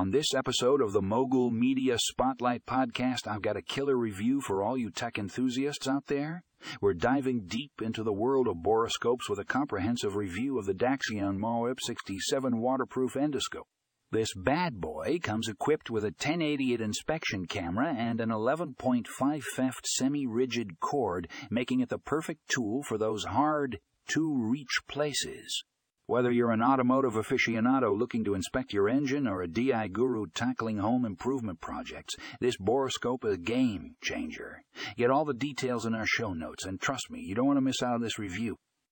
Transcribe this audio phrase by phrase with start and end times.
[0.00, 4.62] On this episode of the Mogul Media Spotlight Podcast, I've got a killer review for
[4.62, 6.42] all you tech enthusiasts out there.
[6.80, 11.74] We're diving deep into the world of borescopes with a comprehensive review of the Daxiongmao
[11.74, 13.68] IP67 waterproof endoscope.
[14.10, 19.06] This bad boy comes equipped with a 1080 inspection camera and an 11.5
[19.54, 23.78] feft semi-rigid cord, making it the perfect tool for those hard
[24.08, 25.62] to reach places.
[26.10, 30.78] Whether you're an automotive aficionado looking to inspect your engine or a DI guru tackling
[30.78, 34.64] home improvement projects, this borescope is a game changer.
[34.96, 37.60] Get all the details in our show notes, and trust me, you don't want to
[37.60, 38.56] miss out on this review.